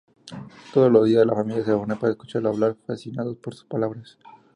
Todos 0.73 0.91
los 0.91 1.05
días, 1.07 1.27
la 1.27 1.35
familia 1.35 1.63
se 1.63 1.69
reúne 1.73 1.95
para 1.95 2.13
escucharlo 2.13 2.49
hablar, 2.49 2.75
fascinados 2.87 3.37
por 3.37 3.53
sus 3.53 3.65
palabras. 3.65 4.17